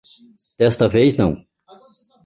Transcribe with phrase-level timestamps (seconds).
[0.61, 1.31] Desta vez não.